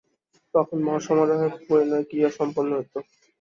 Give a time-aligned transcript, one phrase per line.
[0.53, 2.93] তখন মহাসমারোহে পরিণয়ক্রিয়া সম্পন্ন হইত।